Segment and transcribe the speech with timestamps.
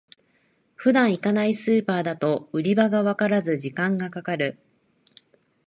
[0.77, 4.57] 普段行かないスーパーだと売り場がわからず時間がかかる